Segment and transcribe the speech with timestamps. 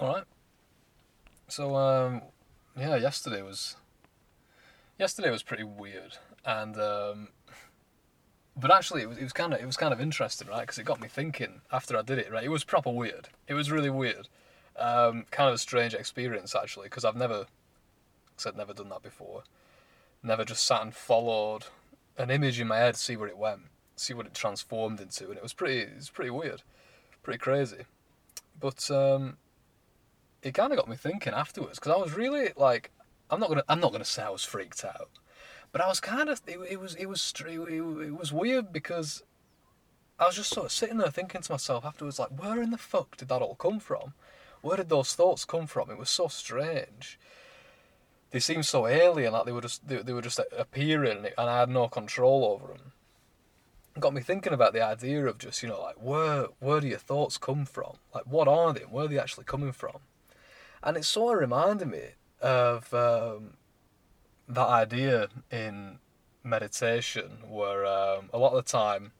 [0.00, 0.24] All right.
[1.48, 2.22] So um,
[2.74, 3.76] yeah, yesterday was
[4.98, 7.28] yesterday was pretty weird, and um,
[8.56, 10.62] but actually it was it was kind of it was kind of interesting, right?
[10.62, 12.32] Because it got me thinking after I did it.
[12.32, 13.28] Right, it was proper weird.
[13.46, 14.28] It was really weird.
[14.78, 17.44] Um, kind of a strange experience actually, because I've never
[18.38, 19.42] said never done that before.
[20.22, 21.66] Never just sat and followed
[22.16, 23.64] an image in my head, see where it went,
[23.96, 26.62] see what it transformed into, and it was pretty it was pretty weird,
[27.22, 27.84] pretty crazy.
[28.58, 29.36] But um,
[30.42, 32.90] it kind of got me thinking afterwards because I was really like,
[33.30, 35.10] I'm not gonna I'm not gonna say I was freaked out,
[35.72, 39.22] but I was kind of it, it was it was it, it was weird because
[40.18, 42.78] I was just sort of sitting there thinking to myself afterwards like, where in the
[42.78, 44.12] fuck did that all come from?
[44.60, 45.90] Where did those thoughts come from?
[45.90, 47.18] It was so strange.
[48.30, 51.60] They seemed so alien, like they were just they, they were just appearing, and I
[51.60, 52.92] had no control over them.
[53.98, 56.98] Got me thinking about the idea of just you know like where where do your
[56.98, 57.94] thoughts come from?
[58.14, 58.80] Like what are they?
[58.80, 60.00] Where are they actually coming from?
[60.82, 62.02] And it sort of reminded me
[62.40, 63.54] of um,
[64.48, 65.98] that idea in
[66.42, 69.12] meditation where um, a lot of the time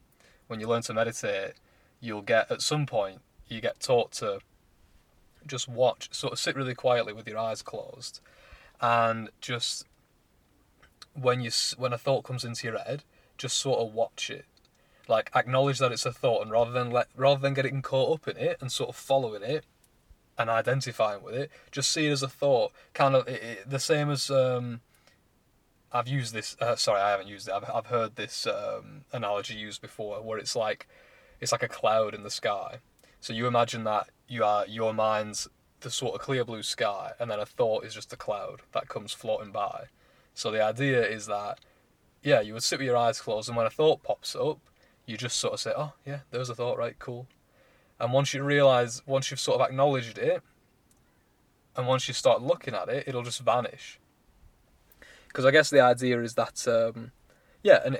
[0.46, 1.52] when you learn to meditate,
[2.00, 4.40] you'll get at some point you get taught to
[5.46, 8.20] just watch, sort of sit really quietly with your eyes closed,
[8.80, 9.86] and just
[11.14, 13.04] when you when a thought comes into your head,
[13.36, 14.44] just sort of watch it,
[15.08, 18.28] like acknowledge that it's a thought, and rather than let rather than getting caught up
[18.28, 19.64] in it and sort of following it,
[20.40, 21.50] and identifying with it.
[21.70, 24.80] Just see it as a thought, kind of it, it, the same as um,
[25.92, 26.56] I've used this.
[26.58, 27.52] Uh, sorry, I haven't used it.
[27.52, 30.88] I've I've heard this um, analogy used before, where it's like
[31.40, 32.78] it's like a cloud in the sky.
[33.20, 35.46] So you imagine that you are your mind's
[35.80, 38.88] the sort of clear blue sky, and then a thought is just a cloud that
[38.88, 39.88] comes floating by.
[40.32, 41.58] So the idea is that
[42.22, 44.58] yeah, you would sit with your eyes closed, and when a thought pops up,
[45.04, 46.98] you just sort of say, "Oh yeah, there's a thought, right?
[46.98, 47.26] Cool."
[48.00, 50.42] And once you realise, once you've sort of acknowledged it,
[51.76, 53.98] and once you start looking at it, it'll just vanish.
[55.28, 57.12] Because I guess the idea is that, um,
[57.62, 57.96] yeah, and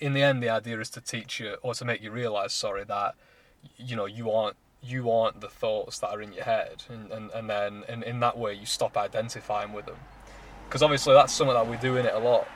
[0.00, 2.84] in the end, the idea is to teach you or to make you realise, sorry,
[2.84, 3.14] that
[3.76, 7.30] you know you aren't you aren't the thoughts that are in your head, and and,
[7.30, 9.96] and then in, in that way you stop identifying with them.
[10.66, 12.46] Because obviously that's something that we do in it a lot.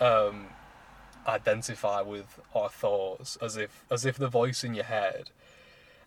[0.00, 0.46] Um,
[1.26, 5.30] identify with our thoughts as if as if the voice in your head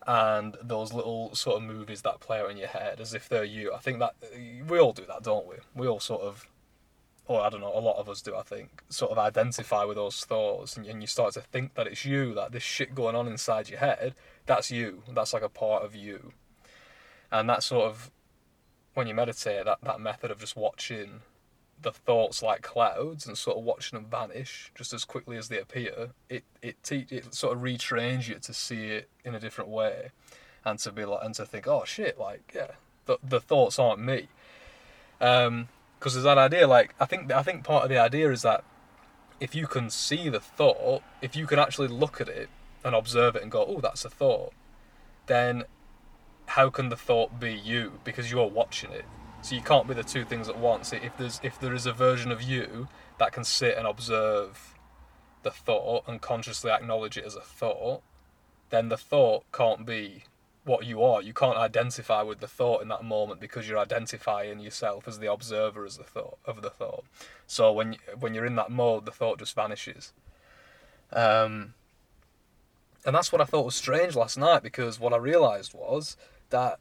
[0.07, 3.43] and those little sort of movies that play out in your head as if they're
[3.43, 3.73] you.
[3.73, 4.15] I think that
[4.67, 5.55] we all do that, don't we?
[5.75, 6.47] We all sort of,
[7.27, 9.97] or I don't know, a lot of us do, I think, sort of identify with
[9.97, 13.15] those thoughts and, and you start to think that it's you, that this shit going
[13.15, 14.15] on inside your head,
[14.47, 15.03] that's you.
[15.13, 16.33] That's like a part of you.
[17.31, 18.11] And that sort of,
[18.95, 21.21] when you meditate, that, that method of just watching
[21.81, 25.59] the thoughts like clouds and sort of watching them vanish just as quickly as they
[25.59, 29.69] appear, it it te- it sort of retrains you to see it in a different
[29.69, 30.11] way,
[30.63, 32.71] and to be like and to think, oh shit, like yeah,
[33.05, 34.27] the the thoughts aren't me.
[35.19, 35.69] Um,
[35.99, 38.63] because there's that idea, like I think I think part of the idea is that
[39.39, 42.49] if you can see the thought, if you can actually look at it
[42.83, 44.53] and observe it and go, oh, that's a thought,
[45.27, 45.63] then
[46.45, 49.05] how can the thought be you because you're watching it?
[49.41, 50.93] So you can't be the two things at once.
[50.93, 52.87] If there's if there is a version of you
[53.17, 54.75] that can sit and observe
[55.43, 58.03] the thought and consciously acknowledge it as a thought,
[58.69, 60.25] then the thought can't be
[60.63, 61.21] what you are.
[61.21, 65.31] You can't identify with the thought in that moment because you're identifying yourself as the
[65.31, 67.03] observer as the thought of the thought.
[67.47, 70.13] So when when you're in that mode, the thought just vanishes.
[71.11, 71.73] Um,
[73.05, 76.15] and that's what I thought was strange last night because what I realised was
[76.51, 76.79] that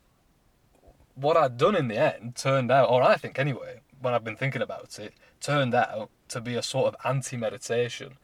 [1.20, 4.36] what I'd done in the end turned out, or I think anyway, when I've been
[4.36, 8.14] thinking about it, turned out to be a sort of anti meditation.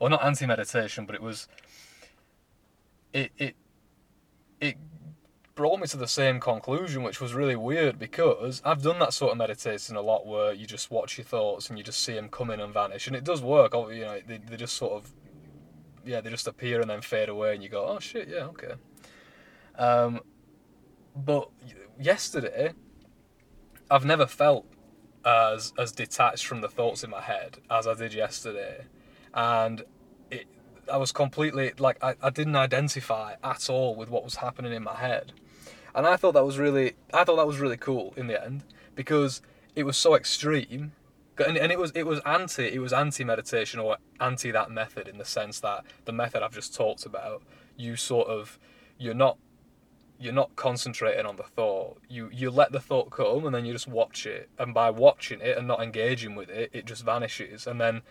[0.00, 1.48] Or not anti meditation, but it was.
[3.12, 3.56] It, it,
[4.60, 4.76] it
[5.54, 9.32] brought me to the same conclusion, which was really weird because I've done that sort
[9.32, 12.28] of meditation a lot where you just watch your thoughts and you just see them
[12.28, 13.06] come in and vanish.
[13.06, 15.12] And it does work, you know, they, they just sort of.
[16.04, 18.74] Yeah, they just appear and then fade away, and you go, oh shit, yeah, okay.
[19.76, 20.20] Um,
[21.24, 21.48] but
[22.00, 22.72] yesterday,
[23.90, 24.66] I've never felt
[25.24, 28.84] as as detached from the thoughts in my head as I did yesterday,
[29.34, 29.82] and
[30.30, 30.46] it
[30.90, 34.82] I was completely like I, I didn't identify at all with what was happening in
[34.82, 35.32] my head,
[35.94, 38.64] and I thought that was really I thought that was really cool in the end
[38.94, 39.42] because
[39.74, 40.92] it was so extreme.
[41.46, 45.06] And, and it was it was anti it was anti meditation or anti that method
[45.06, 47.44] in the sense that the method I've just talked about.
[47.76, 48.58] You sort of
[48.98, 49.38] you're not
[50.18, 51.98] you're not concentrating on the thought.
[52.08, 54.48] You you let the thought come and then you just watch it.
[54.58, 57.66] And by watching it and not engaging with it, it just vanishes.
[57.66, 58.02] And then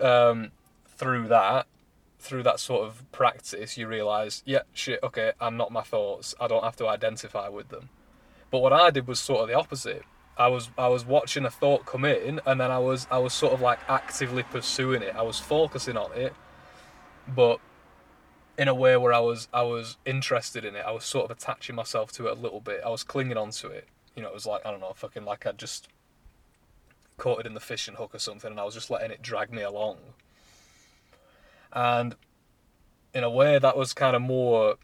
[0.00, 0.52] um,
[0.86, 1.66] through that,
[2.18, 6.34] through that sort of practice, you realise, yeah, shit, okay, I'm not my thoughts.
[6.40, 7.88] I don't have to identify with them.
[8.50, 10.02] But what I did was sort of the opposite.
[10.38, 13.32] I was I was watching a thought come in, and then I was I was
[13.32, 15.14] sort of like actively pursuing it.
[15.16, 16.34] I was focusing on it,
[17.26, 17.58] but
[18.58, 20.84] in a way where I was I was interested in it.
[20.86, 22.80] I was sort of attaching myself to it a little bit.
[22.84, 23.88] I was clinging on to it.
[24.14, 25.88] You know, it was like I don't know, fucking like I just
[27.18, 29.52] caught it in the fishing hook or something, and I was just letting it drag
[29.52, 29.96] me along.
[31.72, 32.14] And
[33.12, 34.76] in a way, that was kind of more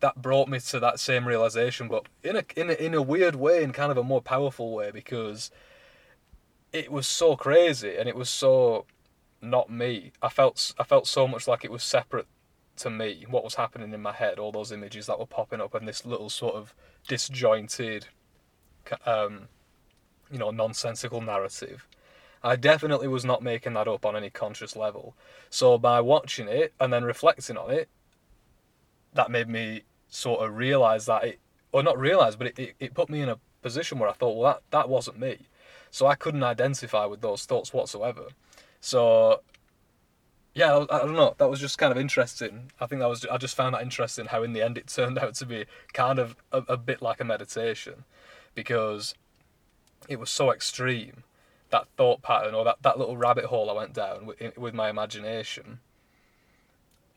[0.00, 3.36] that brought me to that same realization, but in a in a, in a weird
[3.36, 5.50] way, in kind of a more powerful way, because
[6.72, 8.84] it was so crazy and it was so
[9.40, 10.12] not me.
[10.20, 12.26] I felt I felt so much like it was separate
[12.78, 13.24] to me.
[13.28, 16.04] What was happening in my head, all those images that were popping up, and this
[16.04, 16.74] little sort of
[17.08, 18.06] disjointed,
[19.04, 19.48] um,
[20.30, 21.86] you know, nonsensical narrative.
[22.42, 25.16] I definitely was not making that up on any conscious level.
[25.50, 27.88] So by watching it and then reflecting on it,
[29.14, 31.40] that made me sort of realize that it,
[31.72, 34.36] or not realize, but it, it, it put me in a position where I thought,
[34.36, 35.48] well, that, that wasn't me.
[35.90, 38.26] So I couldn't identify with those thoughts whatsoever.
[38.80, 39.40] So,
[40.56, 41.34] yeah, I, I don't know.
[41.36, 42.72] That was just kind of interesting.
[42.80, 45.18] I think that was, I just found that interesting how in the end it turned
[45.18, 48.04] out to be kind of a, a bit like a meditation
[48.54, 49.14] because
[50.08, 51.24] it was so extreme
[51.68, 54.88] that thought pattern or that, that little rabbit hole I went down with, with my
[54.88, 55.80] imagination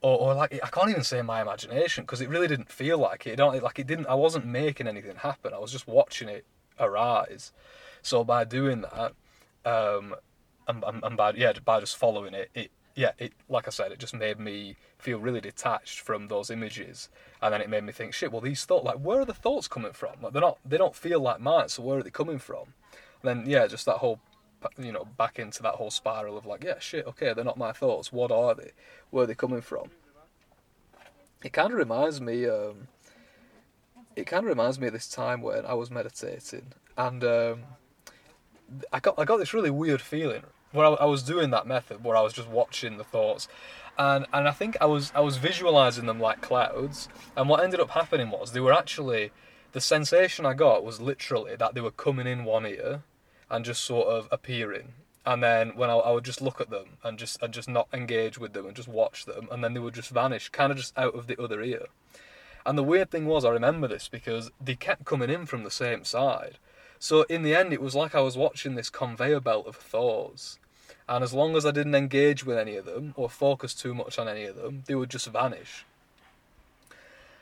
[0.01, 3.25] or, or like I can't even say my imagination because it really didn't feel like
[3.25, 3.37] it.
[3.37, 4.07] don't, like it didn't.
[4.07, 5.53] I wasn't making anything happen.
[5.53, 6.45] I was just watching it
[6.77, 7.53] arise.
[8.01, 9.13] So by doing that,
[9.65, 10.15] um,
[10.67, 13.99] and, and by yeah, by just following it, it yeah, it like I said, it
[13.99, 17.07] just made me feel really detached from those images,
[17.41, 18.29] and then it made me think, shit.
[18.29, 20.15] Well, these thoughts, like, where are the thoughts coming from?
[20.21, 21.69] Like, they're not, they don't feel like mine.
[21.69, 22.73] So where are they coming from?
[23.21, 24.19] And then yeah, just that whole
[24.77, 27.71] you know, back into that whole spiral of like, yeah, shit, okay, they're not my
[27.71, 28.11] thoughts.
[28.11, 28.71] What are they?
[29.11, 29.91] Where are they coming from?
[31.41, 32.49] It kind of reminds me.
[32.49, 32.89] Um,
[34.17, 37.59] it kind of reminds me of this time when I was meditating, and um,
[38.91, 42.03] I got I got this really weird feeling where I, I was doing that method
[42.03, 43.47] where I was just watching the thoughts,
[43.97, 47.79] and and I think I was I was visualizing them like clouds, and what ended
[47.79, 49.31] up happening was they were actually
[49.71, 53.03] the sensation I got was literally that they were coming in one ear
[53.49, 54.93] and just sort of appearing.
[55.25, 57.87] And then when I, I would just look at them and just and just not
[57.93, 60.77] engage with them and just watch them, and then they would just vanish, kind of
[60.77, 61.87] just out of the other ear.
[62.65, 65.71] And the weird thing was, I remember this because they kept coming in from the
[65.71, 66.57] same side.
[66.99, 70.59] So in the end, it was like I was watching this conveyor belt of thoughts.
[71.07, 74.19] And as long as I didn't engage with any of them or focus too much
[74.19, 75.85] on any of them, they would just vanish.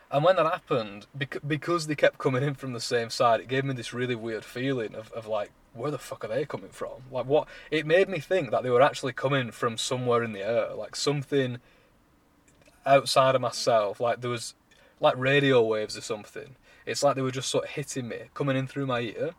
[0.09, 1.05] And when that happened,
[1.45, 4.45] because they kept coming in from the same side, it gave me this really weird
[4.45, 7.03] feeling of, of like, where the fuck are they coming from?
[7.11, 7.47] Like what?
[7.69, 10.95] It made me think that they were actually coming from somewhere in the air, like
[10.95, 11.57] something
[12.85, 13.99] outside of myself.
[13.99, 14.53] Like there was
[15.01, 16.55] like radio waves or something.
[16.85, 19.31] It's like they were just sort of hitting me, coming in through my ear,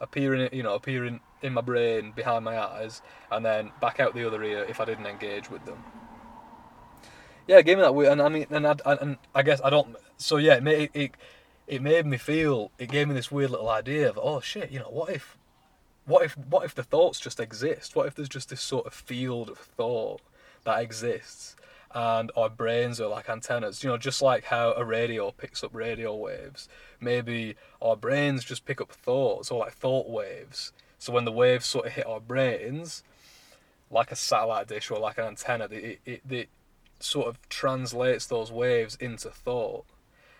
[0.00, 4.26] appearing, you know, appearing in my brain behind my eyes, and then back out the
[4.26, 5.82] other ear if I didn't engage with them.
[7.46, 9.70] Yeah, it gave me that weird, and I mean, and I, and I guess I
[9.70, 9.96] don't.
[10.16, 11.12] So yeah, it made it,
[11.66, 12.70] it made me feel.
[12.78, 15.36] It gave me this weird little idea of, oh shit, you know, what if
[16.06, 17.94] what if what if the thoughts just exist?
[17.94, 20.22] What if there's just this sort of field of thought
[20.64, 21.56] that exists
[21.94, 25.72] and our brains are like antennas, you know, just like how a radio picks up
[25.72, 26.68] radio waves.
[27.00, 30.72] Maybe our brains just pick up thoughts or like thought waves.
[30.98, 33.04] So when the waves sort of hit our brains,
[33.90, 36.48] like a satellite dish or like an antenna, it, it, it
[36.98, 39.84] sort of translates those waves into thought.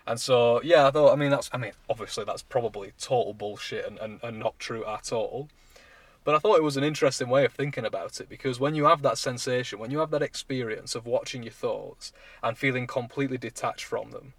[0.06, 3.86] And so, yeah, I thought, I mean, that's, I mean, obviously that's probably total bullshit
[3.86, 5.48] and, and, and not true at all.
[6.24, 8.84] But I thought it was an interesting way of thinking about it because when you
[8.84, 12.12] have that sensation, when you have that experience of watching your thoughts
[12.42, 14.32] and feeling completely detached from them,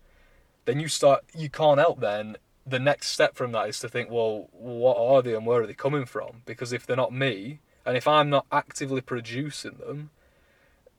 [0.65, 2.37] then you start, you can't help then.
[2.65, 5.67] The next step from that is to think, well, what are they and where are
[5.67, 6.41] they coming from?
[6.47, 10.09] Because if they're not me, and if I'm not actively producing them,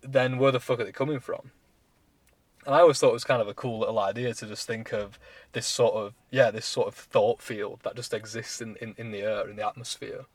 [0.02, 1.50] then where the fuck are they coming from?
[2.64, 4.92] And I always thought it was kind of a cool little idea to just think
[4.92, 5.18] of
[5.52, 9.10] this sort of yeah, this sort of thought field that just exists in, in, in
[9.10, 10.26] the air, in the atmosphere.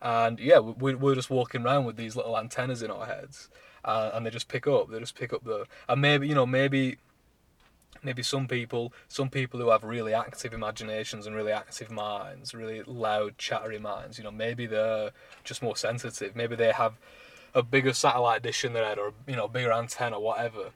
[0.00, 3.48] And yeah, we, we're just walking around with these little antennas in our heads,
[3.84, 4.90] uh, and they just pick up.
[4.90, 6.98] They just pick up the and maybe you know maybe
[8.02, 12.80] maybe some people some people who have really active imaginations and really active minds really
[12.84, 15.10] loud chattery minds you know maybe they're
[15.42, 16.96] just more sensitive maybe they have
[17.54, 20.70] a bigger satellite dish in their head or you know bigger antenna whatever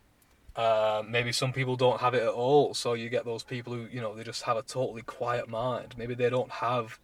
[0.55, 3.87] uh, maybe some people don't have it at all, so you get those people who,
[3.91, 5.95] you know, they just have a totally quiet mind.
[5.97, 6.99] Maybe they don't have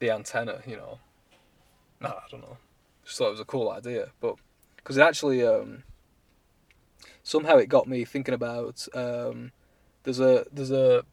[0.00, 0.98] the antenna, you know.
[2.10, 2.56] I don't know.
[3.04, 4.36] Just thought it was a cool idea, but
[4.76, 5.82] because it actually um,
[7.22, 9.52] somehow it got me thinking about um,
[10.04, 11.04] there's a there's a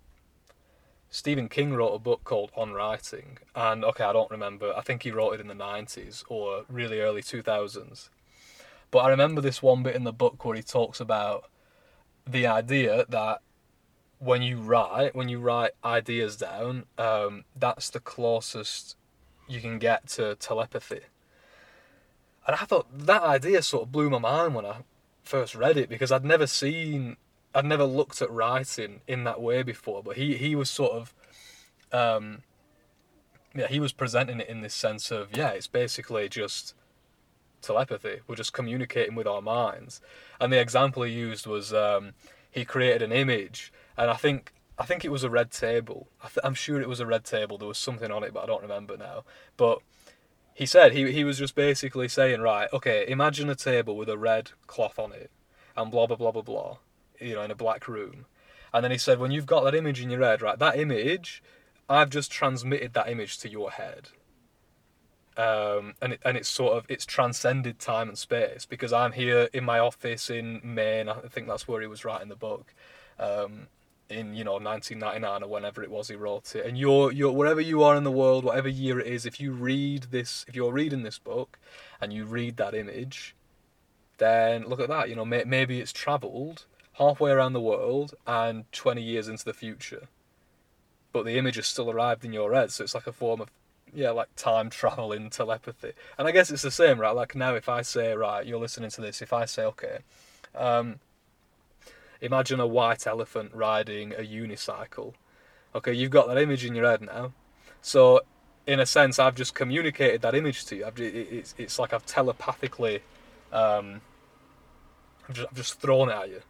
[1.09, 4.73] Stephen King wrote a book called On Writing, and okay, I don't remember.
[4.75, 8.09] I think he wrote it in the '90s or really early 2000s.
[8.91, 11.49] But I remember this one bit in the book where he talks about
[12.27, 13.41] the idea that
[14.19, 18.95] when you write, when you write ideas down, um, that's the closest
[19.47, 21.01] you can get to telepathy.
[22.47, 24.77] And I thought that idea sort of blew my mind when I
[25.23, 27.17] first read it because I'd never seen,
[27.53, 30.01] I'd never looked at writing in that way before.
[30.03, 31.13] But he he was sort of,
[31.91, 32.43] um,
[33.55, 36.73] yeah, he was presenting it in this sense of yeah, it's basically just
[37.61, 38.21] telepathy.
[38.27, 40.01] We're just communicating with our minds.
[40.39, 42.13] And the example he used was um,
[42.49, 46.07] he created an image, and I think I think it was a red table.
[46.23, 47.59] I am sure it was a red table.
[47.59, 49.25] There was something on it, but I don't remember now.
[49.55, 49.77] But
[50.55, 54.17] he said he he was just basically saying, right, okay, imagine a table with a
[54.17, 55.29] red cloth on it,
[55.77, 56.77] and blah blah blah blah blah,
[57.19, 58.25] you know, in a black room.
[58.73, 61.43] And then he said, when you've got that image in your head, right, that image,
[61.87, 64.09] I've just transmitted that image to your head.
[65.37, 69.47] Um, and it, and it's sort of it's transcended time and space because I'm here
[69.53, 71.07] in my office in Maine.
[71.07, 72.73] I think that's where he was writing the book.
[73.19, 73.67] Um,
[74.11, 76.65] in you know 1999 or whenever it was he wrote it.
[76.65, 79.51] And you're you're wherever you are in the world whatever year it is if you
[79.51, 81.57] read this if you're reading this book
[81.99, 83.35] and you read that image
[84.17, 88.71] then look at that you know may, maybe it's traveled halfway around the world and
[88.71, 90.07] 20 years into the future
[91.13, 92.71] but the image has still arrived in your head.
[92.71, 93.51] So it's like a form of
[93.93, 95.91] yeah like time travel in telepathy.
[96.17, 97.11] And i guess it's the same right?
[97.11, 99.99] Like now if i say right you're listening to this if i say okay
[100.55, 100.99] um,
[102.21, 105.13] imagine a white elephant riding a unicycle.
[105.75, 107.33] Okay, you've got that image in your head now.
[107.81, 108.21] So,
[108.67, 110.85] in a sense, I've just communicated that image to you.
[110.85, 113.01] I've, it's, it's like I've telepathically,
[113.51, 114.01] um,
[115.27, 116.41] I've, just, I've just thrown it at you.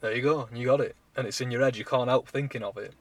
[0.00, 1.76] There you go, you got it, and it's in your head.
[1.76, 2.92] You can't help thinking of it,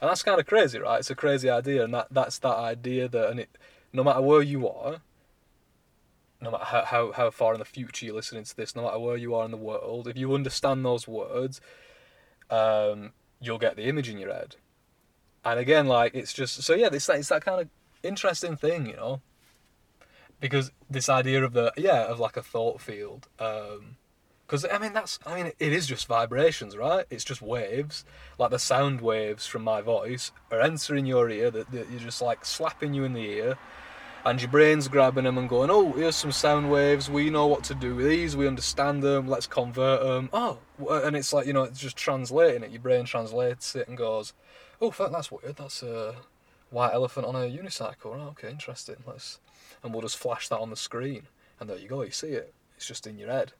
[0.00, 1.00] and that's kind of crazy, right?
[1.00, 3.48] It's a crazy idea, and that that's that idea that, and it,
[3.92, 5.00] no matter where you are,
[6.44, 8.98] no matter how, how, how far in the future you're listening to this, no matter
[8.98, 11.60] where you are in the world, if you understand those words,
[12.50, 14.56] um, you'll get the image in your head.
[15.44, 17.68] And again, like it's just so yeah, it's that it's that kind of
[18.02, 19.20] interesting thing, you know,
[20.40, 24.94] because this idea of the yeah of like a thought field, because um, I mean
[24.94, 27.04] that's I mean it is just vibrations, right?
[27.10, 28.06] It's just waves,
[28.38, 32.22] like the sound waves from my voice are entering your ear that, that you're just
[32.22, 33.58] like slapping you in the ear
[34.24, 37.10] and your brain's grabbing them and going, oh, here's some sound waves.
[37.10, 38.36] We know what to do with these.
[38.36, 39.28] We understand them.
[39.28, 40.30] Let's convert them.
[40.32, 42.70] Oh, and it's like you know, it's just translating it.
[42.70, 44.32] Your brain translates it and goes,
[44.80, 45.56] oh, fuck, that's weird.
[45.56, 46.14] That's a
[46.70, 48.06] white elephant on a unicycle.
[48.06, 48.96] Oh, okay, interesting.
[49.06, 49.40] Let's,
[49.82, 51.24] and we'll just flash that on the screen,
[51.60, 52.02] and there you go.
[52.02, 52.54] You see it.
[52.76, 53.52] It's just in your head.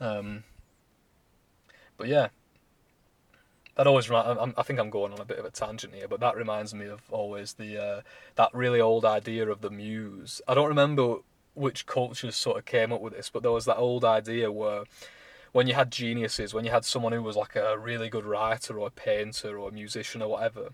[0.00, 0.44] Um,
[1.96, 2.28] but yeah,
[3.78, 6.36] that always I think I'm going on a bit of a tangent here, but that
[6.36, 8.00] reminds me of always the uh,
[8.34, 10.42] that really old idea of the muse.
[10.48, 11.18] I don't remember
[11.54, 14.82] which cultures sort of came up with this, but there was that old idea where
[15.52, 18.76] when you had geniuses, when you had someone who was like a really good writer
[18.80, 20.70] or a painter or a musician or whatever,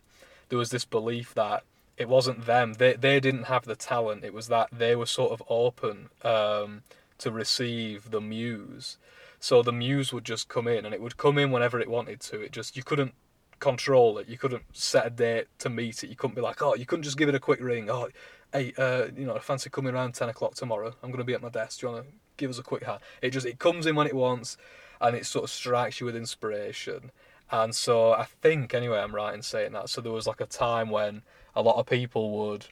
[0.49, 1.63] there was this belief that
[1.99, 2.75] it wasn't them.
[2.75, 4.25] They they didn't have the talent.
[4.25, 6.85] It was that they were sort of open um,
[7.19, 8.97] to receive the muse.
[9.45, 12.19] So the muse would just come in, and it would come in whenever it wanted
[12.21, 12.41] to.
[12.41, 13.13] It just you couldn't
[13.61, 14.27] control it.
[14.27, 16.09] You couldn't set a date to meet it.
[16.09, 17.91] You couldn't be like, oh, you couldn't just give it a quick ring.
[17.91, 18.09] Oh,
[18.55, 20.95] hey, uh, you know, I fancy coming around ten o'clock tomorrow.
[21.03, 21.81] I'm going to be at my desk.
[21.81, 23.01] Do you want to give us a quick hand?
[23.21, 24.57] It just it comes in when it wants,
[24.99, 27.11] and it sort of strikes you with inspiration.
[27.51, 29.91] And so I think anyway, I'm right in saying that.
[29.91, 31.21] So there was like a time when
[31.55, 32.65] a lot of people would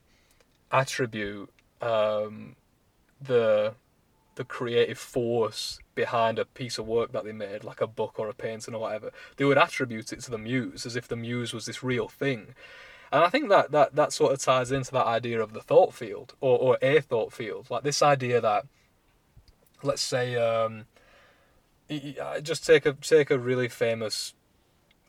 [0.71, 1.51] attribute
[1.83, 2.57] um,
[3.21, 3.75] the
[4.35, 8.29] the creative force behind a piece of work that they made, like a book or
[8.29, 11.53] a painting or whatever, they would attribute it to the muse as if the muse
[11.53, 12.55] was this real thing.
[13.13, 15.93] And I think that, that, that sort of ties into that idea of the thought
[15.93, 17.71] field or, or a thought field.
[17.71, 18.65] Like this idea that,
[19.83, 20.87] let's say, um,
[22.43, 24.33] just take a take a really famous,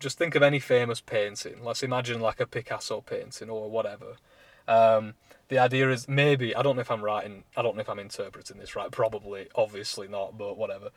[0.01, 1.63] just think of any famous painting.
[1.63, 4.18] Let's imagine like a Picasso painting or whatever.
[4.67, 5.15] Um,
[5.50, 8.00] the idea is maybe I don't know if I'm writing I don't know if I'm
[8.00, 10.89] interpreting this right probably obviously not but whatever.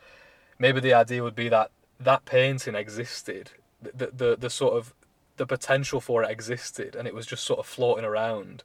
[0.59, 1.71] Maybe the idea would be that
[2.01, 3.51] that painting existed
[3.83, 4.95] the the, the sort of
[5.37, 8.63] the potential for it existed and it was just sort of floating around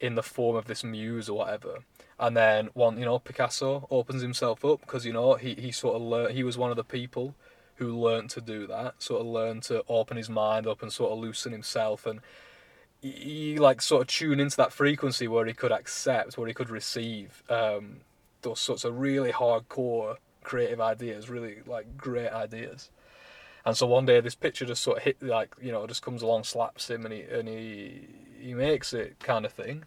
[0.00, 1.78] in the form of this muse or whatever.
[2.18, 5.96] And then one you know Picasso opens himself up because you know he, he sort
[5.96, 7.34] of learned he was one of the people
[7.76, 11.10] who learned to do that sort of learned to open his mind up and sort
[11.10, 12.20] of loosen himself and
[13.04, 16.70] he like sort of tune into that frequency where he could accept, where he could
[16.70, 18.00] receive um,
[18.40, 22.90] those sorts of really hardcore creative ideas, really like great ideas.
[23.66, 26.22] And so one day this picture just sort of hit like you know just comes
[26.22, 28.08] along, slaps him, and he and he
[28.40, 29.84] he makes it kind of thing.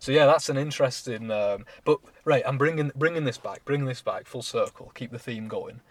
[0.00, 1.30] So yeah, that's an interesting.
[1.30, 4.90] Um, but right, I'm bringing bringing this back, bringing this back full circle.
[4.96, 5.82] Keep the theme going.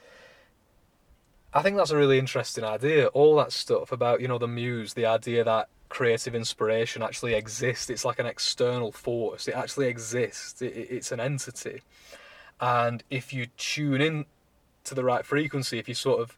[1.53, 3.08] I think that's a really interesting idea.
[3.08, 7.89] All that stuff about you know the muse, the idea that creative inspiration actually exists.
[7.89, 9.48] It's like an external force.
[9.48, 10.62] It actually exists.
[10.62, 11.81] It, it's an entity,
[12.60, 14.25] and if you tune in
[14.86, 16.38] to the right frequency, if you sort of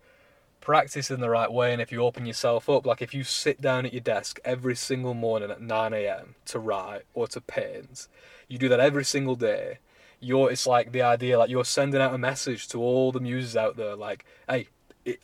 [0.63, 3.59] practice in the right way and if you open yourself up, like if you sit
[3.59, 6.35] down at your desk every single morning at 9 a.m.
[6.45, 8.07] to write or to paint,
[8.47, 9.79] you do that every single day.
[10.21, 13.57] You're, it's like the idea, like you're sending out a message to all the muses
[13.57, 14.69] out there, like, hey,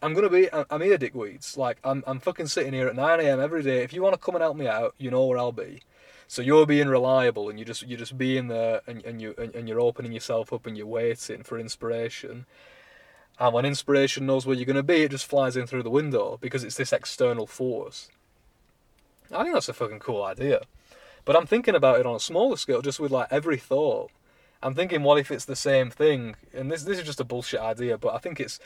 [0.01, 1.57] I'm gonna be, I'm here, dickweeds.
[1.57, 3.39] Like, I'm, I'm fucking sitting here at 9 a.m.
[3.39, 3.83] every day.
[3.83, 5.81] If you want to come and help me out, you know where I'll be.
[6.27, 9.55] So you're being reliable, and you just, you're just being there, and, and you, and,
[9.55, 12.45] and you're opening yourself up, and you're waiting for inspiration
[13.39, 15.89] and when inspiration knows where you're going to be, it just flies in through the
[15.89, 18.09] window because it's this external force.
[19.31, 20.61] I think that's a fucking cool idea.
[21.23, 24.11] But I'm thinking about it on a smaller scale, just with like every thought.
[24.61, 26.35] I'm thinking, what if it's the same thing?
[26.53, 28.59] And this this is just a bullshit idea, but I think it's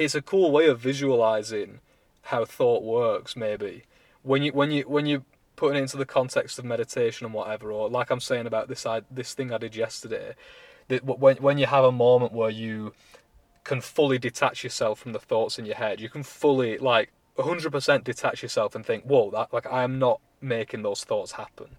[0.00, 1.80] it's a cool way of visualizing
[2.22, 3.36] how thought works.
[3.36, 3.84] Maybe
[4.22, 5.24] when you when you when you
[5.56, 8.86] putting it into the context of meditation and whatever, or like I'm saying about this
[8.86, 10.34] I, this thing I did yesterday,
[10.88, 12.94] that when when you have a moment where you
[13.62, 16.00] can fully detach yourself from the thoughts in your head.
[16.00, 20.20] You can fully like 100% detach yourself and think, "Whoa, that like I am not
[20.40, 21.76] making those thoughts happen."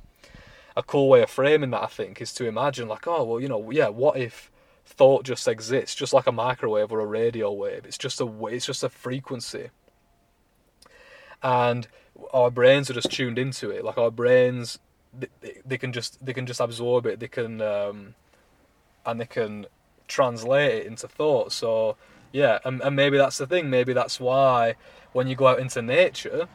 [0.77, 3.47] A cool way of framing that I think is to imagine like, "Oh, well, you
[3.47, 4.50] know, yeah, what if
[4.91, 7.85] thought just exists just like a microwave or a radio wave?
[7.85, 9.69] It's just a it's just a frequency."
[11.43, 11.87] And
[12.33, 13.83] our brains are just tuned into it.
[13.83, 14.79] Like our brains
[15.17, 15.27] they,
[15.65, 17.19] they can just they can just absorb it.
[17.19, 18.15] They can um,
[19.05, 19.65] and they can
[20.07, 21.51] translate it into thought.
[21.51, 21.97] So
[22.31, 23.69] yeah, and, and maybe that's the thing.
[23.69, 24.75] Maybe that's why
[25.13, 26.47] when you go out into nature,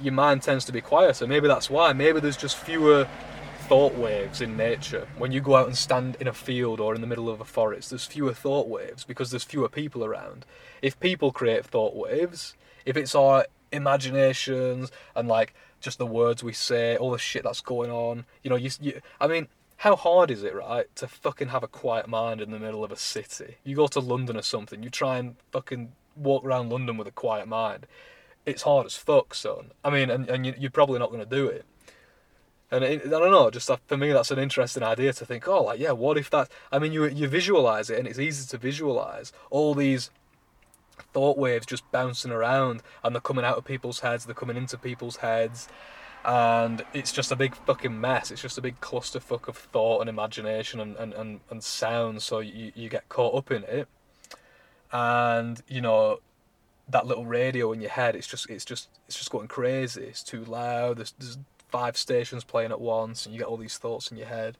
[0.00, 1.26] your mind tends to be quieter.
[1.26, 1.92] Maybe that's why.
[1.92, 3.08] Maybe there's just fewer
[3.66, 5.08] thought waves in nature.
[5.18, 7.44] When you go out and stand in a field or in the middle of a
[7.44, 10.46] forest, there's fewer thought waves because there's fewer people around.
[10.82, 16.52] If people create thought waves, if it's our imaginations and like just the words we
[16.52, 20.30] say, all the shit that's going on, you know, you, you I mean, how hard
[20.30, 23.56] is it, right, to fucking have a quiet mind in the middle of a city?
[23.64, 27.12] You go to London or something, you try and fucking walk around London with a
[27.12, 27.88] quiet mind.
[28.46, 29.72] It's hard as fuck, son.
[29.84, 31.64] I mean, and, and you, are probably not going to do it.
[32.70, 35.46] And it, I don't know, just uh, for me, that's an interesting idea to think,
[35.46, 36.50] oh, like, yeah, what if that.
[36.72, 40.10] I mean, you, you visualize it, and it's easy to visualize all these
[41.12, 44.76] thought waves just bouncing around, and they're coming out of people's heads, they're coming into
[44.76, 45.68] people's heads
[46.26, 48.32] and it's just a big fucking mess.
[48.32, 52.40] It's just a big clusterfuck of thought and imagination and, and, and, and sound, so
[52.40, 53.86] you, you get caught up in it.
[54.90, 56.18] And, you know,
[56.88, 60.02] that little radio in your head, it's just it's just it's just going crazy.
[60.04, 60.98] It's too loud.
[60.98, 64.28] There's, there's five stations playing at once, and you get all these thoughts in your
[64.28, 64.56] head.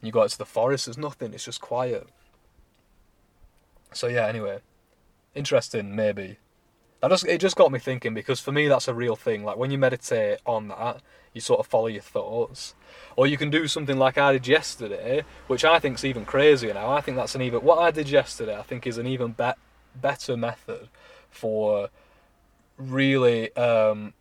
[0.00, 1.32] And you go out to the forest, there's nothing.
[1.32, 2.06] It's just quiet.
[3.92, 4.26] So yeah.
[4.26, 4.60] Anyway,
[5.34, 6.38] interesting maybe
[7.00, 9.44] that just it just got me thinking because for me that's a real thing.
[9.44, 12.74] Like when you meditate on that, you sort of follow your thoughts,
[13.16, 16.74] or you can do something like I did yesterday, which I think is even crazier
[16.74, 16.90] now.
[16.90, 18.58] I think that's an even what I did yesterday.
[18.58, 19.52] I think is an even be-
[19.94, 20.88] better method
[21.30, 21.90] for
[22.78, 24.14] really, um,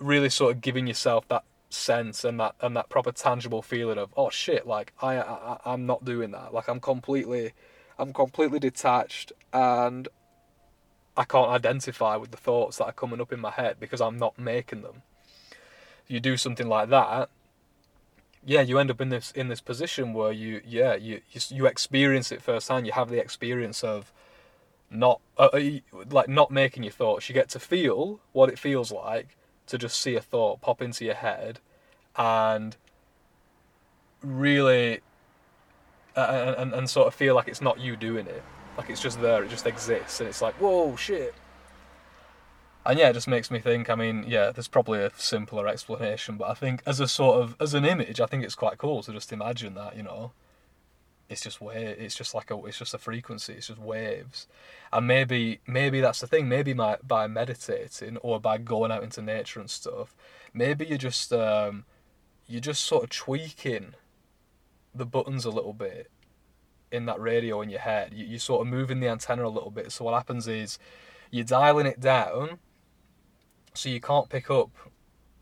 [0.00, 4.12] really sort of giving yourself that sense and that and that proper tangible feeling of
[4.16, 6.52] oh shit, like I, I I'm not doing that.
[6.52, 7.52] Like I'm completely,
[7.98, 10.08] I'm completely detached and
[11.16, 14.18] I can't identify with the thoughts that are coming up in my head because I'm
[14.18, 15.02] not making them.
[16.08, 17.30] You do something like that,
[18.44, 21.66] yeah, you end up in this in this position where you yeah you you, you
[21.66, 22.86] experience it firsthand.
[22.86, 24.12] You have the experience of
[24.90, 25.60] not uh, uh
[26.10, 27.28] like not making your thoughts.
[27.28, 29.36] You get to feel what it feels like
[29.70, 31.60] to just see a thought pop into your head,
[32.16, 32.76] and
[34.22, 35.00] really
[36.16, 38.42] and, and sort of feel like it's not you doing it.
[38.76, 41.34] Like it's just there, it just exists, and it's like, whoa, shit.
[42.84, 43.90] And yeah, it just makes me think.
[43.90, 47.56] I mean, yeah, there's probably a simpler explanation, but I think as a sort of
[47.60, 49.96] as an image, I think it's quite cool to just imagine that.
[49.96, 50.32] You know,
[51.30, 51.96] it's just wave.
[51.98, 52.56] It's just like a.
[52.64, 53.54] It's just a frequency.
[53.54, 54.48] It's just waves,
[54.92, 56.48] and maybe maybe that's the thing.
[56.48, 60.14] Maybe my, by meditating or by going out into nature and stuff,
[60.52, 61.84] maybe you're just um,
[62.48, 63.94] you're just sort of tweaking
[64.92, 66.10] the buttons a little bit
[66.90, 68.12] in that radio in your head.
[68.12, 69.92] You, you're sort of moving the antenna a little bit.
[69.92, 70.80] So what happens is
[71.30, 72.58] you're dialing it down,
[73.72, 74.70] so you can't pick up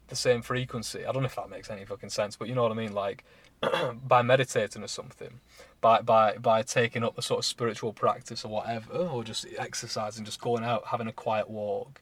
[0.08, 1.06] the same frequency.
[1.06, 2.92] I don't know if that makes any fucking sense, but you know what I mean.
[2.92, 3.24] Like
[4.06, 5.40] by meditating or something,
[5.80, 10.24] by by by taking up a sort of spiritual practice or whatever, or just exercising,
[10.24, 12.00] just going out, having a quiet walk.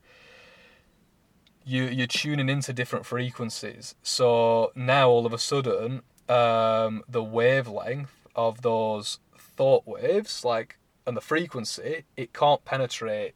[1.64, 3.94] You you're tuning into different frequencies.
[4.02, 11.16] So now all of a sudden, um, the wavelength of those thought waves, like and
[11.16, 13.34] the frequency, it can't penetrate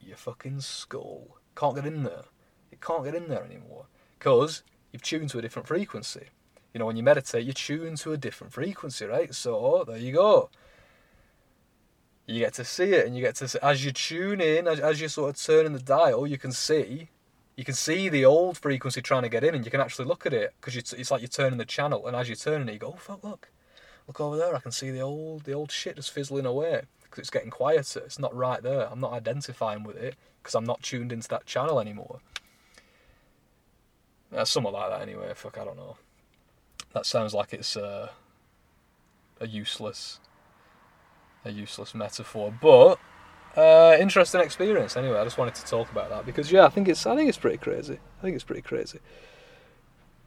[0.00, 1.36] your fucking skull.
[1.54, 2.24] Can't get in there.
[2.72, 3.86] It can't get in there anymore
[4.18, 6.28] because you've tuned to a different frequency.
[6.72, 9.34] You know, when you meditate, you tune to a different frequency, right?
[9.34, 10.50] So oh, there you go.
[12.26, 14.80] You get to see it, and you get to see, as you tune in, as,
[14.80, 17.08] as you're sort of turning the dial, you can see,
[17.56, 20.26] you can see the old frequency trying to get in, and you can actually look
[20.26, 22.78] at it because it's like you're turning the channel, and as you're turning it, you
[22.78, 23.48] go, oh fuck, look,
[24.06, 27.20] look over there, I can see the old, the old shit just fizzling away because
[27.22, 28.00] it's getting quieter.
[28.00, 28.88] It's not right there.
[28.90, 32.20] I'm not identifying with it because I'm not tuned into that channel anymore.
[34.32, 35.32] Yeah, somewhat like that anyway.
[35.34, 35.96] Fuck, I don't know.
[36.94, 38.08] That sounds like it's uh,
[39.40, 40.20] a useless,
[41.44, 42.98] a useless metaphor, but
[43.56, 44.96] uh, interesting experience.
[44.96, 47.28] Anyway, I just wanted to talk about that because yeah, I think it's I think
[47.28, 47.98] it's pretty crazy.
[48.18, 49.00] I think it's pretty crazy.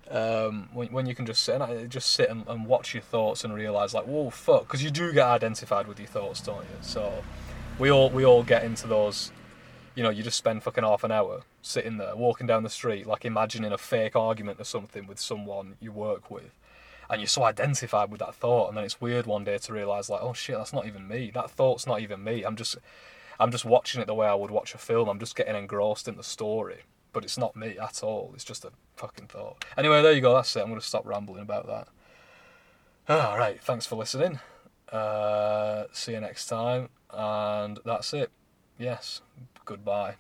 [0.10, 3.46] Um, when, when you can just sit and just sit and, and watch your thoughts
[3.46, 6.78] and realize like, whoa, fuck, because you do get identified with your thoughts, don't you?
[6.82, 7.24] So
[7.80, 9.32] we all we all get into those.
[9.96, 13.06] You know, you just spend fucking half an hour sitting there, walking down the street,
[13.06, 16.58] like imagining a fake argument or something with someone you work with,
[17.10, 20.10] and you're so identified with that thought, and then it's weird one day to realize
[20.10, 21.30] like, oh shit, that's not even me.
[21.34, 22.44] That thought's not even me.
[22.44, 22.78] I'm just,
[23.40, 25.10] I'm just watching it the way I would watch a film.
[25.10, 28.32] I'm just getting engrossed in the story, but it's not me at all.
[28.34, 29.66] It's just a fucking thought.
[29.78, 30.34] Anyway, there you go.
[30.36, 30.62] That's it.
[30.62, 31.88] I'm gonna stop rambling about that.
[33.10, 33.62] All right.
[33.62, 34.40] Thanks for listening.
[34.90, 38.30] Uh, see you next time, and that's it.
[38.78, 39.22] Yes.
[39.66, 40.16] Goodbye.